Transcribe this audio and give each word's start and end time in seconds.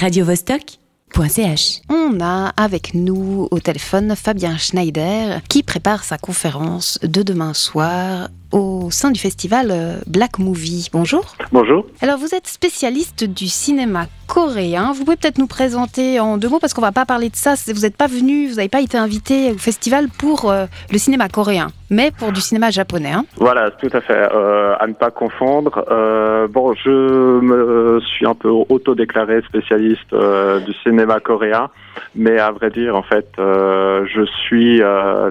radiovostok.ch. 0.00 1.82
On 1.90 2.20
a 2.22 2.54
avec 2.56 2.94
nous 2.94 3.48
au 3.50 3.60
téléphone 3.60 4.16
Fabien 4.16 4.56
Schneider 4.56 5.42
qui 5.50 5.62
prépare 5.62 6.04
sa 6.04 6.16
conférence 6.16 6.98
de 7.02 7.22
demain 7.22 7.52
soir 7.52 8.30
au 8.52 8.90
sein 8.90 9.10
du 9.10 9.20
festival 9.20 9.68
euh, 9.70 9.94
Black 10.06 10.38
Movie. 10.38 10.88
Bonjour. 10.92 11.24
Bonjour. 11.52 11.86
Alors 12.00 12.18
vous 12.18 12.34
êtes 12.34 12.46
spécialiste 12.46 13.24
du 13.24 13.46
cinéma 13.46 14.06
coréen. 14.26 14.92
Vous 14.94 15.04
pouvez 15.04 15.16
peut-être 15.16 15.38
nous 15.38 15.46
présenter 15.48 16.20
en 16.20 16.36
deux 16.36 16.48
mots 16.48 16.60
parce 16.60 16.72
qu'on 16.72 16.80
va 16.80 16.92
pas 16.92 17.04
parler 17.04 17.30
de 17.30 17.36
ça. 17.36 17.54
Vous 17.72 17.80
n'êtes 17.82 17.96
pas 17.96 18.06
venu, 18.06 18.46
vous 18.48 18.56
n'avez 18.56 18.68
pas 18.68 18.80
été 18.80 18.96
invité 18.96 19.50
au 19.52 19.58
festival 19.58 20.06
pour 20.08 20.50
euh, 20.50 20.66
le 20.92 20.98
cinéma 20.98 21.28
coréen, 21.28 21.68
mais 21.90 22.12
pour 22.16 22.30
du 22.30 22.40
cinéma 22.40 22.70
japonais. 22.70 23.10
hein. 23.12 23.24
Voilà, 23.36 23.70
tout 23.72 23.88
à 23.92 24.00
fait. 24.00 24.28
Euh, 24.32 24.74
à 24.78 24.86
ne 24.86 24.92
pas 24.92 25.10
confondre. 25.10 25.84
Euh, 25.90 26.46
bon, 26.46 26.74
je 26.74 27.40
me 27.40 28.00
suis 28.00 28.26
un 28.26 28.34
peu 28.34 28.48
autodéclaré 28.48 29.42
spécialiste 29.48 30.14
du 30.14 30.72
cinéma 30.84 31.18
coréen, 31.18 31.68
mais 32.14 32.38
à 32.38 32.52
vrai 32.52 32.70
dire, 32.70 32.94
en 32.94 33.02
fait, 33.02 33.26
je 33.36 34.24
suis 34.46 34.80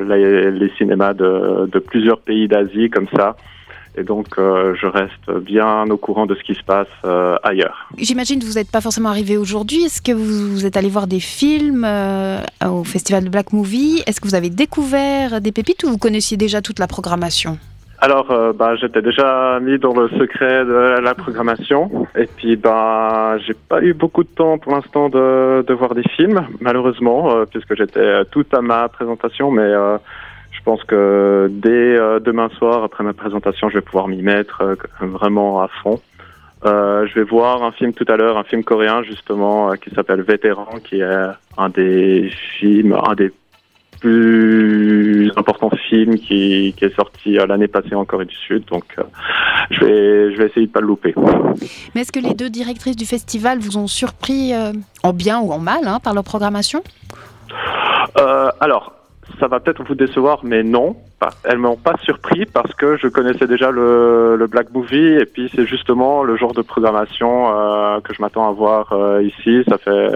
les, 0.08 0.52
les 0.52 0.70
cinémas 0.78 1.14
de, 1.14 1.68
de 1.68 1.80
plusieurs 1.80 2.20
pays 2.20 2.48
d'Asie 2.50 2.90
comme 2.90 3.08
ça. 3.16 3.36
Et 3.98 4.04
donc, 4.04 4.28
euh, 4.38 4.76
je 4.80 4.86
reste 4.86 5.32
bien 5.44 5.90
au 5.90 5.98
courant 5.98 6.26
de 6.26 6.36
ce 6.36 6.44
qui 6.44 6.54
se 6.54 6.64
passe 6.64 6.88
euh, 7.06 7.36
ailleurs. 7.44 7.90
J'imagine 7.98 8.40
que 8.40 8.46
vous 8.46 8.54
n'êtes 8.54 8.72
pas 8.72 8.82
forcément 8.82 9.10
arrivé 9.10 9.36
aujourd'hui. 9.36 9.84
Est-ce 9.84 10.02
que 10.02 10.12
vous, 10.12 10.52
vous 10.54 10.66
êtes 10.66 10.78
allé 10.78 10.90
voir 10.90 11.08
des 11.08 11.20
films 11.20 11.84
euh, 11.86 12.40
au 12.66 12.84
festival 12.84 13.24
de 13.24 13.30
Black 13.30 13.52
Movie? 13.52 14.04
Est-ce 14.06 14.22
que 14.22 14.28
vous 14.28 14.36
avez 14.36 14.50
découvert 14.50 15.42
des 15.42 15.52
pépites 15.52 15.84
ou 15.84 15.90
vous 15.90 15.98
connaissiez 15.98 16.38
déjà 16.38 16.62
toute 16.62 16.80
la 16.80 16.88
programmation? 16.88 17.58
Alors, 18.02 18.32
euh, 18.32 18.54
bah, 18.54 18.76
j'étais 18.78 19.02
déjà 19.02 19.60
mis 19.60 19.78
dans 19.78 19.94
le 19.94 20.08
secret 20.10 20.64
de 20.64 21.02
la 21.02 21.14
programmation. 21.16 22.08
Et 22.16 22.28
puis, 22.28 22.56
bah, 22.56 23.38
j'ai 23.40 23.54
pas 23.54 23.82
eu 23.82 23.94
beaucoup 23.94 24.24
de 24.24 24.30
temps 24.30 24.58
pour 24.58 24.72
l'instant 24.72 25.10
de, 25.10 25.66
de 25.68 25.74
voir 25.74 25.94
des 25.96 26.08
films, 26.16 26.48
malheureusement, 26.62 27.32
euh, 27.32 27.46
puisque 27.46 27.76
j'étais 27.76 28.00
euh, 28.00 28.24
tout 28.32 28.46
à 28.54 28.62
ma 28.62 28.88
présentation. 28.88 29.52
Mais 29.52 29.70
je 30.60 30.64
pense 30.66 30.84
que 30.84 31.48
dès 31.50 31.70
euh, 31.70 32.20
demain 32.20 32.50
soir, 32.50 32.84
après 32.84 33.04
ma 33.04 33.14
présentation, 33.14 33.70
je 33.70 33.76
vais 33.76 33.82
pouvoir 33.82 34.10
m'y 34.10 34.22
mettre 34.22 34.62
euh, 34.62 34.76
vraiment 35.00 35.62
à 35.62 35.70
fond. 35.82 36.02
Euh, 36.66 37.08
je 37.08 37.16
vais 37.16 37.24
voir 37.24 37.64
un 37.64 37.72
film 37.72 37.94
tout 37.94 38.06
à 38.10 38.18
l'heure, 38.18 38.38
un 38.38 38.44
film 38.44 38.66
coréen 38.66 39.02
justement, 39.04 39.72
euh, 39.72 39.76
qui 39.76 39.90
s'appelle 39.92 40.22
Vétéran, 40.22 40.68
qui 40.84 41.00
est 41.00 41.28
un 41.58 41.70
des 41.70 42.30
films, 42.60 42.94
un 42.94 43.16
des 43.16 43.32
plus 44.02 45.32
importants 45.38 45.72
films 45.90 46.16
qui, 46.16 46.74
qui 46.78 46.86
est 46.86 46.96
sorti 46.96 47.40
euh, 47.40 47.46
l'année 47.46 47.70
passée 47.70 47.96
en 47.96 48.04
Corée 48.04 48.26
du 48.26 48.36
Sud. 48.36 48.66
Donc, 48.66 48.98
je 49.72 49.80
vais, 49.80 50.34
je 50.34 50.38
vais 50.38 50.48
essayer 50.48 50.68
de 50.68 50.72
pas 50.72 50.82
le 50.82 50.88
louper. 50.88 51.16
Mais 51.96 52.02
est-ce 52.02 52.12
que 52.12 52.20
les 52.20 52.34
deux 52.34 52.50
directrices 52.50 52.98
du 52.98 53.06
festival 53.06 53.60
vous 53.60 53.78
ont 53.78 53.88
surpris 53.88 54.52
en 55.04 55.14
bien 55.14 55.40
ou 55.40 55.54
en 55.54 55.60
mal 55.60 55.88
hein, 55.88 56.00
par 56.04 56.14
leur 56.14 56.26
programmation? 56.26 56.84
Alors, 58.60 58.99
ça 59.40 59.48
va 59.48 59.60
peut-être 59.60 59.84
vous 59.84 59.96
décevoir, 59.96 60.40
mais 60.44 60.64
non. 60.64 60.96
Pas- 61.20 61.30
Elles 61.44 61.58
m'ont 61.58 61.76
pas 61.78 61.96
surpris 62.04 62.46
parce 62.46 62.74
que 62.76 62.98
je 62.98 63.08
connaissais 63.08 63.48
déjà 63.48 63.72
le, 63.72 64.36
le 64.38 64.48
Black 64.48 64.72
Movie 64.74 65.14
et 65.20 65.26
puis 65.26 65.50
c'est 65.56 65.66
justement 65.66 66.24
le 66.24 66.36
genre 66.38 66.54
de 66.54 66.62
programmation 66.62 67.52
euh, 67.52 68.00
que 68.02 68.14
je 68.14 68.22
m'attends 68.22 68.48
à 68.48 68.52
voir 68.52 68.92
euh, 68.94 69.24
ici. 69.24 69.64
Ça 69.68 69.78
fait 69.78 70.10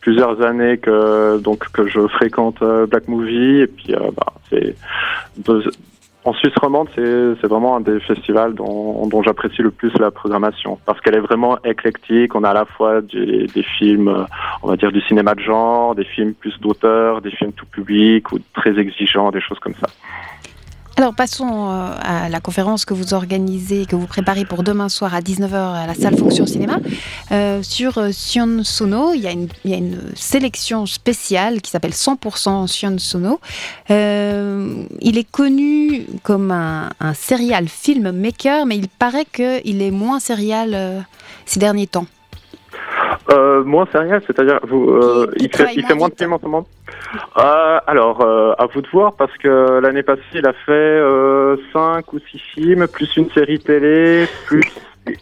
plusieurs 0.00 0.42
années 0.42 0.78
que 0.78 1.38
donc 1.38 1.70
que 1.72 1.86
je 1.86 2.06
fréquente 2.08 2.60
euh, 2.62 2.86
Black 2.86 3.08
Movie 3.08 3.60
et 3.60 3.66
puis 3.66 3.94
euh, 3.94 4.10
bah, 4.16 4.32
c'est 4.50 4.74
en 6.24 6.32
Suisse 6.34 6.54
romande, 6.60 6.88
c'est 6.94 7.46
vraiment 7.46 7.76
un 7.76 7.80
des 7.80 7.98
festivals 8.00 8.54
dont, 8.54 9.06
dont 9.08 9.22
j'apprécie 9.22 9.60
le 9.62 9.72
plus 9.72 9.92
la 9.98 10.10
programmation 10.12 10.78
parce 10.86 11.00
qu'elle 11.00 11.16
est 11.16 11.20
vraiment 11.20 11.58
éclectique. 11.64 12.34
On 12.36 12.44
a 12.44 12.50
à 12.50 12.54
la 12.54 12.64
fois 12.64 13.00
des, 13.00 13.48
films 13.78 14.26
on 14.62 14.68
va 14.68 14.76
dire 14.76 14.92
du 14.92 15.00
cinéma 15.02 15.34
de 15.34 15.40
genre, 15.40 15.94
des 15.94 16.04
films 16.04 16.34
plus 16.34 16.58
d'auteur, 16.60 17.22
des 17.22 17.32
films 17.32 17.52
tout 17.52 17.66
public 17.66 18.30
ou 18.32 18.38
très 18.54 18.78
exigeants, 18.78 19.30
des 19.30 19.40
choses 19.40 19.58
comme 19.58 19.74
ça. 19.74 19.88
Alors 20.96 21.14
passons 21.14 21.70
euh, 21.70 21.94
à 22.00 22.28
la 22.28 22.40
conférence 22.40 22.84
que 22.84 22.92
vous 22.92 23.14
organisez, 23.14 23.86
que 23.86 23.96
vous 23.96 24.06
préparez 24.06 24.44
pour 24.44 24.62
demain 24.62 24.90
soir 24.90 25.14
à 25.14 25.20
19h 25.20 25.54
à 25.54 25.86
la 25.86 25.94
salle 25.94 26.16
Fonction 26.18 26.44
Cinéma. 26.46 26.78
Euh, 27.30 27.62
sur 27.62 27.96
euh, 27.96 28.10
Sion 28.12 28.62
Sono, 28.62 29.14
il 29.14 29.22
y, 29.22 29.26
a 29.26 29.30
une, 29.30 29.98
sélection 30.14 30.84
spéciale 30.84 31.62
qui 31.62 31.70
s'appelle 31.70 31.92
100% 31.92 32.66
Sion 32.66 32.98
Sono. 32.98 33.40
Il 33.88 35.18
est 35.18 35.30
connu 35.30 36.06
comme 36.22 36.50
un, 36.50 36.90
un 37.00 37.14
serial 37.14 37.68
filmmaker, 37.68 38.66
mais 38.66 38.76
il 38.76 38.88
paraît 38.88 39.24
qu'il 39.24 39.82
est 39.82 39.90
moins 39.90 40.20
serial 40.20 41.06
ces 41.46 41.58
derniers 41.58 41.86
temps. 41.86 42.06
Euh, 43.32 43.64
moins 43.64 43.86
sérieux, 43.92 44.20
c'est-à-dire 44.26 44.60
vous, 44.68 44.90
euh, 44.90 45.26
Qui- 45.32 45.38
qui 45.38 45.44
il, 45.46 45.56
fait, 45.56 45.74
il 45.76 45.84
fait 45.86 45.94
moins 45.94 46.08
de 46.08 46.14
films 46.14 46.32
en 46.34 46.38
ce 46.38 46.44
moment. 46.44 46.66
Euh, 47.38 47.78
alors, 47.86 48.20
à 48.58 48.66
vous 48.66 48.82
de 48.82 48.88
voir 48.88 49.14
parce 49.14 49.36
que 49.38 49.80
l'année 49.80 50.02
passée, 50.02 50.20
il 50.34 50.46
a 50.46 50.52
fait 50.52 50.72
euh, 50.72 51.56
cinq 51.72 52.12
ou 52.12 52.18
six 52.30 52.38
films, 52.54 52.86
plus 52.88 53.16
une 53.16 53.30
série 53.30 53.58
télé, 53.58 54.26
plus 54.46 54.62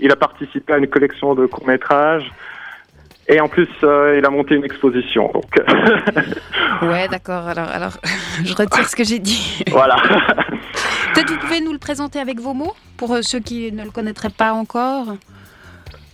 il 0.01 0.11
a 0.11 0.17
participé 0.17 0.73
à 0.73 0.79
une 0.79 0.89
collection 0.89 1.35
de 1.35 1.47
courts 1.47 1.67
métrages. 1.67 2.31
Et 3.29 3.41
en 3.41 3.47
plus, 3.49 3.69
euh, 3.85 4.17
il 4.19 4.27
a 4.27 4.31
monté 4.31 4.57
une 4.57 4.65
exposition. 4.65 5.31
Donc, 5.33 5.45
Ouais, 6.83 7.07
d'accord. 7.09 7.47
Alors, 7.47 7.69
alors 7.69 7.93
je 8.45 8.53
retire 8.55 8.89
ce 8.89 8.97
que 8.97 9.05
j'ai 9.05 9.21
dit. 9.21 9.63
voilà. 9.71 9.97
Peut-être 11.15 11.31
vous 11.31 11.39
pouvez 11.39 11.61
nous 11.61 11.73
le 11.73 11.79
présenter 11.79 12.19
avec 12.19 12.41
vos 12.41 12.55
mots 12.55 12.75
pour 12.97 13.17
ceux 13.23 13.39
qui 13.39 13.71
ne 13.71 13.85
le 13.85 13.91
connaîtraient 13.91 14.31
pas 14.37 14.53
encore. 14.53 15.07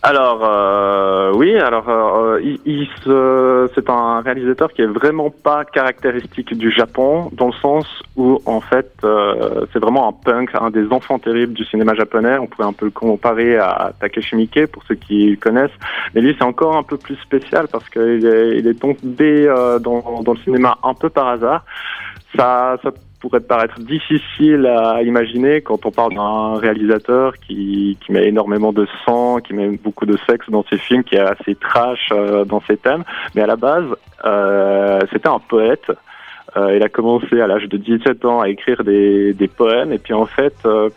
Alors 0.09 0.39
euh, 0.49 1.33
oui, 1.35 1.57
alors 1.57 1.89
euh, 1.89 2.41
il, 2.41 2.61
il 2.65 2.87
se- 3.03 3.69
c'est 3.75 3.91
un 3.91 4.21
réalisateur 4.21 4.73
qui 4.73 4.83
est 4.83 4.87
vraiment 4.87 5.31
pas 5.31 5.65
caractéristique 5.65 6.57
du 6.57 6.71
Japon, 6.71 7.29
dans 7.33 7.49
le 7.49 7.53
sens 7.55 7.87
où 8.15 8.41
en 8.47 8.61
fait 8.61 8.89
euh, 9.03 9.67
c'est 9.73 9.81
vraiment 9.81 10.09
un 10.09 10.13
punk, 10.13 10.51
un 10.55 10.71
des 10.71 10.87
enfants 10.93 11.19
terribles 11.19 11.55
du 11.55 11.65
cinéma 11.65 11.95
japonais. 11.95 12.39
On 12.39 12.47
pourrait 12.47 12.69
un 12.69 12.73
peu 12.73 12.85
le 12.85 12.93
comparer 12.93 13.57
à 13.57 13.91
Takeshi 13.99 14.37
Miike 14.37 14.69
pour 14.69 14.85
ceux 14.85 14.95
qui 14.95 15.37
connaissent, 15.39 15.77
mais 16.15 16.21
lui 16.21 16.37
c'est 16.39 16.45
encore 16.45 16.77
un 16.77 16.85
peu 16.85 16.99
plus 16.99 17.17
spécial 17.17 17.67
parce 17.67 17.89
qu'il 17.89 18.25
est, 18.27 18.59
il 18.59 18.69
est 18.69 18.79
tombé 18.81 19.49
euh, 19.49 19.81
dans, 19.81 20.23
dans 20.23 20.35
le 20.35 20.39
cinéma 20.45 20.79
un 20.85 20.95
peu 20.95 21.09
par 21.09 21.27
hasard. 21.27 21.65
Ça, 22.37 22.77
ça 22.83 22.91
pourrait 23.21 23.41
paraître 23.41 23.81
difficile 23.81 24.67
à 24.67 25.03
imaginer 25.03 25.61
quand 25.61 25.87
on 25.87 25.91
parle 25.91 26.15
d'un 26.15 26.59
réalisateur 26.59 27.37
qui, 27.39 27.99
qui 28.05 28.13
met 28.13 28.29
énormément 28.29 28.73
de 28.73 28.87
sang, 29.05 29.39
qui 29.39 29.55
met 29.55 29.69
beaucoup 29.71 30.07
de 30.07 30.17
sexe 30.29 30.49
dans 30.51 30.65
ses 30.65 30.79
films, 30.79 31.03
qui 31.03 31.17
est 31.17 31.21
assez 31.21 31.55
trash 31.55 32.09
euh, 32.13 32.45
dans 32.45 32.61
ses 32.61 32.77
thèmes. 32.77 33.05
Mais 33.35 33.43
à 33.43 33.47
la 33.47 33.57
base, 33.57 33.87
euh, 34.25 35.01
c'était 35.13 35.29
un 35.29 35.39
poète. 35.39 35.91
Euh, 36.57 36.77
il 36.77 36.83
a 36.83 36.89
commencé 36.89 37.41
à 37.41 37.47
l'âge 37.47 37.69
de 37.69 37.77
17 37.77 38.25
ans 38.25 38.41
à 38.41 38.49
écrire 38.49 38.83
des, 38.85 39.35
des 39.35 39.49
poèmes 39.49 39.93
et 39.93 39.99
puis 39.99 40.15
en 40.15 40.27
fait, 40.27 40.55
euh, 40.65 40.89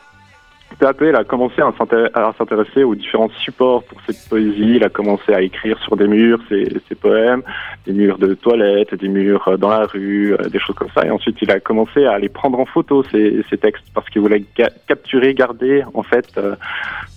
peu 0.79 1.13
à 1.13 1.19
a 1.19 1.23
commencé 1.23 1.62
à 1.62 1.72
s'intér- 1.72 2.09
à 2.13 2.34
s'intéresser 2.38 2.84
aux 2.84 2.95
différents 2.95 3.29
supports 3.44 3.84
pour 3.84 4.00
cette 4.07 4.29
poésie. 4.29 4.75
Il 4.78 4.84
a 4.84 4.90
commencé 4.90 5.34
à 5.34 5.41
écrire 5.41 5.78
sur 5.79 5.97
des 5.97 6.07
murs 6.07 6.40
ses, 6.47 6.66
ses 6.88 6.95
poèmes, 6.95 7.44
des 7.85 7.94
murs 7.94 8.17
de 8.17 8.34
toilettes, 8.34 8.95
des 8.95 9.09
murs 9.09 9.47
euh, 9.47 9.57
dans 9.57 9.69
la 9.69 9.85
rue, 9.85 10.34
euh, 10.34 10.50
des 10.50 10.59
choses 10.59 10.75
comme 10.75 10.89
ça. 10.95 11.06
Et 11.06 11.12
ensuite, 11.12 11.38
il 11.41 11.51
a 11.51 11.59
commencé 11.59 12.06
à 12.06 12.18
les 12.18 12.29
prendre 12.29 12.59
en 12.59 12.66
photo, 12.66 13.03
ces 13.12 13.57
textes, 13.59 13.84
parce 13.94 14.09
qu'il 14.09 14.22
voulait 14.22 14.44
capturer, 14.88 15.34
garder, 15.34 15.84
en 15.94 16.03
fait, 16.03 16.28
euh, 16.38 16.56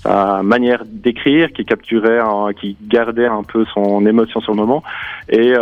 sa 0.03 0.43
manière 0.43 0.83
d'écrire, 0.85 1.53
qui 1.53 1.65
capturait, 1.65 2.21
qui 2.61 2.77
gardait 2.89 3.27
un 3.27 3.45
peu 3.45 3.65
son 3.73 4.05
émotion 4.05 4.41
sur 4.41 4.53
le 4.53 4.59
moment. 4.59 4.83
Et 5.29 5.55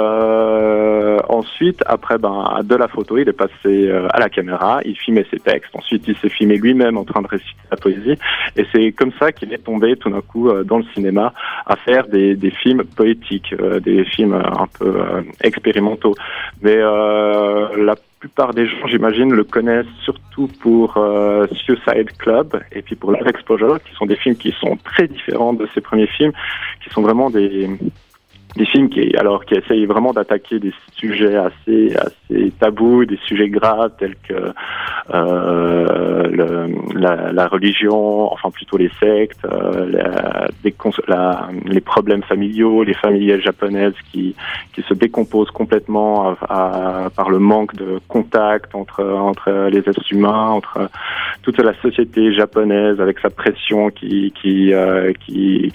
ensuite, 1.29 1.83
après, 1.87 2.17
ben, 2.17 2.61
de 2.65 2.75
la 2.75 2.89
photo, 2.89 3.19
il 3.19 3.29
est 3.29 3.35
passé 3.35 3.93
à 4.11 4.19
la 4.19 4.31
caméra, 4.31 4.81
il 4.87 4.97
filmait 4.97 5.27
ses 5.31 5.41
textes. 5.41 5.75
Ensuite, 5.75 6.05
il 6.09 6.17
s'est 6.17 6.31
filmé 6.31 6.57
lui-même 6.57 6.97
en 6.97 7.05
train 7.05 7.21
de 7.21 7.27
réciter 7.29 7.61
la 7.71 7.77
poésie. 7.77 7.90
Et 8.57 8.67
c'est 8.73 8.93
comme 8.93 9.13
ça 9.19 9.33
qu'il 9.33 9.53
est 9.53 9.65
tombé 9.65 9.97
tout 9.97 10.11
d'un 10.11 10.21
coup 10.21 10.49
euh, 10.49 10.65
dans 10.65 10.79
le 10.79 10.85
cinéma 10.95 11.33
à 11.67 11.77
faire 11.77 12.07
des, 12.09 12.37
films 12.63 12.85
poétiques, 12.85 13.55
euh, 13.61 13.81
des 13.81 14.05
films 14.05 14.35
euh, 14.35 14.43
un 14.43 14.67
peu 14.79 14.95
expérimentaux. 15.43 16.15
Mais 16.63 16.77
la 16.77 17.95
plupart 18.19 18.53
des 18.53 18.67
gens, 18.67 18.87
j'imagine, 18.87 19.33
le 19.33 19.45
connaissent 19.45 19.87
surtout 20.05 20.49
pour 20.61 20.99
Suicide 21.53 22.11
Club 22.19 22.61
et 22.73 22.83
puis 22.83 22.97
pour 22.97 23.13
Love 23.13 23.27
Exposure, 23.27 23.83
qui 23.83 23.95
sont 23.95 24.07
des 24.07 24.17
films 24.17 24.37
qui 24.37 24.53
sont 24.61 24.77
très 24.85 25.09
différents 25.09 25.53
de 25.53 25.67
ses 25.75 25.81
premiers 25.81 26.07
films, 26.07 26.33
qui 26.83 26.91
sont 26.91 27.03
vraiment 27.03 27.31
des 27.31 27.69
films 28.67 28.89
qui 28.89 29.17
alors 29.17 29.45
qui 29.45 29.55
essayent 29.55 29.87
vraiment 29.87 30.13
d'attaquer 30.13 30.59
des 30.59 30.73
sujets 30.97 31.37
assez 31.37 31.97
assez 31.97 32.53
tabous, 32.59 33.05
des 33.05 33.19
sujets 33.27 33.49
graves 33.49 33.93
tels 33.99 34.17
que 34.17 34.53
le, 35.09 36.69
la, 36.95 37.33
la, 37.33 37.47
religion, 37.49 38.33
enfin 38.33 38.51
plutôt 38.51 38.77
les 38.77 38.91
sectes, 39.01 39.45
euh, 39.45 39.87
la, 39.91 40.49
la, 41.09 41.49
les 41.67 41.81
problèmes 41.81 42.23
familiaux, 42.23 42.83
les 42.83 42.95
familles 42.95 43.41
japonaises 43.41 43.95
qui, 44.11 44.35
qui 44.75 44.83
se 44.83 44.95
décomposent 44.95 45.51
complètement 45.51 46.31
à, 46.31 47.05
à, 47.07 47.11
par 47.11 47.31
le 47.31 47.39
manque 47.39 47.75
de 47.75 48.01
contact 48.09 48.75
entre, 48.75 49.05
entre 49.05 49.69
les 49.71 49.79
êtres 49.79 50.13
humains, 50.13 50.49
entre 50.49 50.91
toute 51.43 51.59
la 51.59 51.75
société 51.81 52.33
japonaise 52.33 53.01
avec 53.01 53.19
sa 53.21 53.31
pression 53.31 53.91
qui, 53.91 54.33
qui, 54.41 54.73
euh, 54.73 55.13
qui 55.27 55.73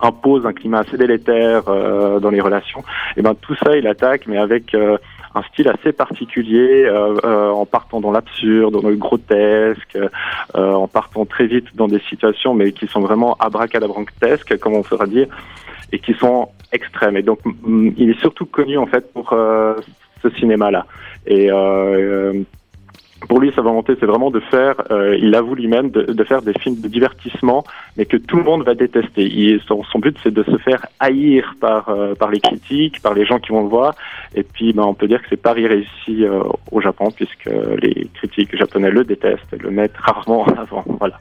impose 0.00 0.46
un 0.46 0.52
climat 0.52 0.80
assez 0.80 0.96
délétère 0.96 1.68
euh, 1.68 2.20
dans 2.20 2.30
les 2.30 2.40
relations. 2.40 2.84
Et 3.16 3.22
ben 3.22 3.34
tout 3.34 3.54
ça, 3.56 3.76
il 3.76 3.86
attaque, 3.86 4.26
mais 4.26 4.38
avec 4.38 4.74
euh, 4.74 4.98
un 5.34 5.42
style 5.42 5.68
assez 5.68 5.92
particulier, 5.92 6.84
euh, 6.84 7.16
euh, 7.24 7.50
en 7.50 7.66
partant 7.66 8.00
dans 8.00 8.12
l'absurde, 8.12 8.80
dans 8.80 8.88
le 8.88 8.96
grotesque, 8.96 9.96
euh, 9.96 10.72
en 10.72 10.86
partant 10.86 11.24
très 11.26 11.46
vite 11.46 11.74
dans 11.74 11.88
des 11.88 12.00
situations, 12.08 12.54
mais 12.54 12.72
qui 12.72 12.86
sont 12.86 13.00
vraiment 13.00 13.34
abracadabrantesques, 13.34 14.56
comme 14.58 14.74
on 14.74 14.82
fera 14.82 15.06
dire, 15.06 15.26
et 15.92 15.98
qui 15.98 16.14
sont 16.14 16.50
extrêmes. 16.72 17.16
Et 17.16 17.22
donc, 17.22 17.40
il 17.96 18.10
est 18.10 18.20
surtout 18.20 18.46
connu 18.46 18.78
en 18.78 18.86
fait 18.86 19.12
pour 19.12 19.30
ce 19.30 20.30
cinéma-là. 20.38 20.86
Et 21.26 21.50
pour 23.28 23.40
lui, 23.40 23.52
sa 23.54 23.62
volonté, 23.62 23.94
c'est 23.98 24.06
vraiment 24.06 24.30
de 24.30 24.40
faire, 24.40 24.74
euh, 24.90 25.16
il 25.20 25.34
avoue 25.34 25.54
lui-même, 25.54 25.90
de, 25.90 26.02
de, 26.02 26.24
faire 26.24 26.42
des 26.42 26.52
films 26.54 26.80
de 26.80 26.88
divertissement, 26.88 27.64
mais 27.96 28.06
que 28.06 28.16
tout 28.16 28.36
le 28.36 28.42
monde 28.42 28.64
va 28.64 28.74
détester. 28.74 29.24
Il, 29.24 29.60
son, 29.66 29.82
son, 29.84 29.98
but, 29.98 30.16
c'est 30.22 30.32
de 30.32 30.42
se 30.42 30.56
faire 30.58 30.86
haïr 31.00 31.54
par, 31.60 31.88
euh, 31.88 32.14
par 32.14 32.30
les 32.30 32.40
critiques, 32.40 33.00
par 33.02 33.14
les 33.14 33.24
gens 33.24 33.38
qui 33.38 33.50
vont 33.50 33.62
le 33.62 33.68
voir. 33.68 33.94
Et 34.34 34.42
puis, 34.42 34.72
ben, 34.72 34.82
on 34.82 34.94
peut 34.94 35.08
dire 35.08 35.20
que 35.22 35.28
c'est 35.30 35.40
pas 35.40 35.52
réussi 35.52 36.24
euh, 36.24 36.42
au 36.70 36.80
Japon, 36.80 37.10
puisque 37.14 37.48
les 37.82 38.08
critiques 38.14 38.56
japonais 38.56 38.90
le 38.90 39.04
détestent 39.04 39.52
et 39.52 39.58
le 39.58 39.70
mettent 39.70 39.96
rarement 39.96 40.42
en 40.42 40.52
avant. 40.52 40.84
Voilà. 40.98 41.20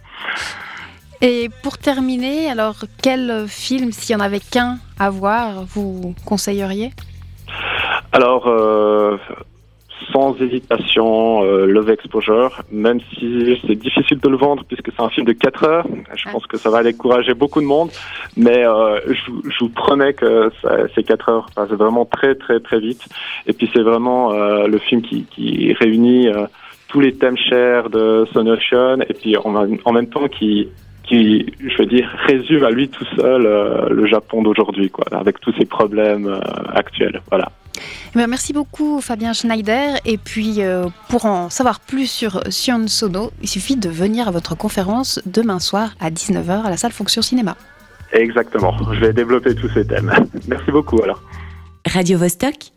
Et 1.21 1.49
pour 1.61 1.77
terminer, 1.77 2.49
alors, 2.49 2.75
quel 3.01 3.45
film, 3.47 3.91
s'il 3.91 4.13
y 4.13 4.15
en 4.15 4.19
avait 4.19 4.41
qu'un 4.41 4.77
à 4.99 5.09
voir, 5.09 5.63
vous 5.63 6.13
conseilleriez? 6.25 6.91
Alors, 8.11 8.47
euh, 8.47 9.17
sans 10.11 10.35
hésitation 10.41 11.43
euh, 11.43 11.65
Love 11.65 11.89
Exposure, 11.89 12.61
même 12.71 12.99
si 13.13 13.59
c'est 13.65 13.75
difficile 13.75 14.19
de 14.19 14.29
le 14.29 14.37
vendre 14.37 14.63
puisque 14.67 14.91
c'est 14.95 15.01
un 15.01 15.09
film 15.09 15.25
de 15.25 15.33
4 15.33 15.63
heures. 15.63 15.87
Je 16.15 16.29
pense 16.31 16.45
que 16.47 16.57
ça 16.57 16.69
va 16.69 16.83
décourager 16.83 17.33
beaucoup 17.33 17.61
de 17.61 17.65
monde, 17.65 17.89
mais 18.37 18.65
euh, 18.65 18.99
je, 19.07 19.59
vous 19.59 19.69
promets 19.69 20.13
que 20.13 20.51
ces 20.95 21.03
4 21.03 21.29
heures 21.29 21.45
passent 21.55 21.69
vraiment 21.69 22.05
très 22.05 22.35
très 22.35 22.59
très 22.59 22.79
vite. 22.79 23.05
Et 23.47 23.53
puis 23.53 23.69
c'est 23.73 23.81
vraiment 23.81 24.33
euh, 24.33 24.67
le 24.67 24.77
film 24.77 25.01
qui, 25.01 25.73
réunit 25.79 26.27
euh, 26.27 26.45
tous 26.87 26.99
les 26.99 27.13
thèmes 27.13 27.37
chers 27.37 27.89
de 27.89 28.25
Son 28.33 28.45
Ocean 28.47 29.01
et 29.01 29.13
puis 29.13 29.35
en, 29.37 29.91
même 29.91 30.07
temps 30.07 30.27
qui 30.27 30.69
je 31.09 31.77
veux 31.77 31.85
dire, 31.85 32.09
résume 32.27 32.63
à 32.63 32.71
lui 32.71 32.89
tout 32.89 33.05
seul 33.15 33.43
le 33.91 34.05
Japon 34.07 34.41
d'aujourd'hui, 34.41 34.89
quoi, 34.89 35.05
avec 35.11 35.39
tous 35.39 35.53
ses 35.53 35.65
problèmes 35.65 36.39
actuels. 36.73 37.21
Voilà. 37.29 37.51
Eh 37.77 38.17
bien, 38.17 38.27
merci 38.27 38.53
beaucoup 38.53 39.01
Fabien 39.01 39.33
Schneider. 39.33 39.99
Et 40.05 40.17
puis 40.17 40.61
euh, 40.61 40.87
pour 41.09 41.25
en 41.25 41.49
savoir 41.49 41.79
plus 41.79 42.07
sur 42.07 42.41
Sion 42.49 42.87
Sono, 42.87 43.31
il 43.41 43.49
suffit 43.49 43.75
de 43.75 43.89
venir 43.89 44.27
à 44.27 44.31
votre 44.31 44.55
conférence 44.55 45.19
demain 45.25 45.59
soir 45.59 45.95
à 45.99 46.11
19h 46.11 46.63
à 46.63 46.69
la 46.69 46.77
salle 46.77 46.91
Fonction 46.91 47.21
Cinéma. 47.21 47.55
Exactement, 48.11 48.75
je 48.93 48.99
vais 48.99 49.13
développer 49.13 49.55
tous 49.55 49.69
ces 49.69 49.87
thèmes. 49.87 50.13
Merci 50.47 50.71
beaucoup 50.71 51.01
alors. 51.01 51.21
Radio 51.85 52.17
-Vostok 52.19 52.71